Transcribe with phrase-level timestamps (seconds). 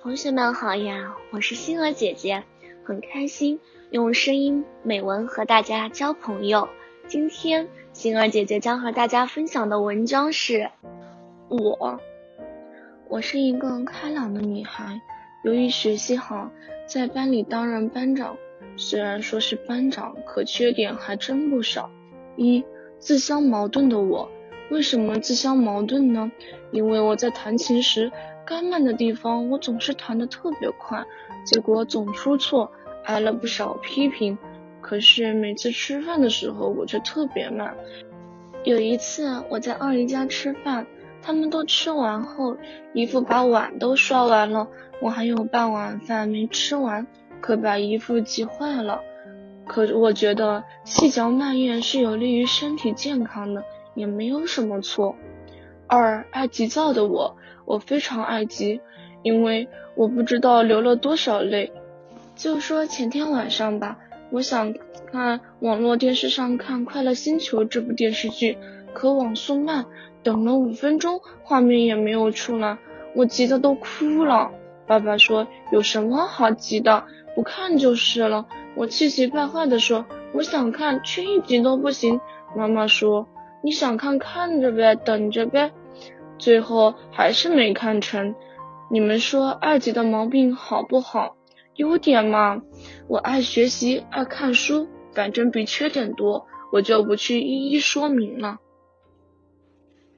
[0.00, 2.44] 同学们好呀，我是星儿姐姐，
[2.84, 3.58] 很开心
[3.90, 6.68] 用声音美文和大家交朋友。
[7.08, 10.70] 今天星儿姐姐将和大家分享的文章是
[11.48, 11.98] 我。
[13.08, 15.00] 我是一个开朗的女孩，
[15.42, 16.48] 由于学习好，
[16.86, 18.36] 在班里担任班长。
[18.76, 21.90] 虽然说是班长，可缺点还真不少。
[22.36, 22.64] 一
[23.00, 24.30] 自相矛盾的我，
[24.70, 26.30] 为什么自相矛盾呢？
[26.70, 28.12] 因为我在弹琴时，
[28.48, 31.04] 该慢的地方我总是弹得特别快，
[31.44, 32.72] 结果总出错，
[33.04, 34.38] 挨了不少批评。
[34.80, 37.76] 可是每次吃饭的时候，我却特别慢。
[38.64, 40.86] 有一次我在二姨家吃饭。
[41.20, 42.56] 他们都吃完后，
[42.94, 44.68] 姨父把碗都刷完了，
[45.02, 47.06] 我还有半碗饭没吃完，
[47.40, 49.00] 可把姨父急坏了。
[49.66, 55.16] 可我觉得细嚼慢咽是有利于身体健康的，也没有什么错。
[55.88, 58.80] 二爱急躁的我，我非常爱急，
[59.22, 61.72] 因为我不知道流了多少泪。
[62.36, 63.98] 就说前天晚上吧，
[64.30, 64.74] 我想
[65.10, 68.58] 看网络电视上看《快乐星球》这部电视剧，
[68.92, 69.86] 可网速慢。
[70.22, 72.76] 等了五分钟，画面也没有出来，
[73.14, 74.50] 我急得都哭了。
[74.86, 77.04] 爸爸说：“有什么好急的？
[77.34, 80.04] 不看就是了。”我气急败坏的说
[80.34, 82.20] ：“我想看，却一集都不行。”
[82.56, 83.28] 妈妈说
[83.62, 85.70] ：“你想看，看着呗，等着呗。”
[86.38, 88.34] 最后还是没看成。
[88.90, 91.36] 你们说二级的毛病好不好？
[91.74, 92.62] 优点嘛，
[93.06, 98.58] 我爱学习，爱看书，反正比缺点多，我就不去一一说明了。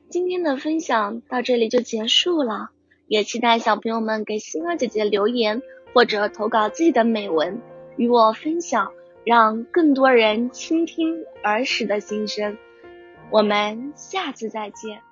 [0.09, 2.71] 今天的分享到这里就结束了，
[3.07, 7.61] 也期待小朋友们给星儿姐姐留言或者投稿自己的美文
[7.97, 8.93] 与我分享，
[9.25, 12.57] 让更多人倾听儿时的心声。
[13.31, 15.03] 我们下次再见。